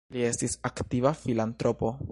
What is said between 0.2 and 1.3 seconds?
estis aktiva